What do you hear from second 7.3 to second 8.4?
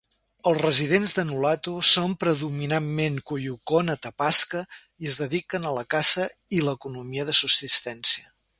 de subsistència.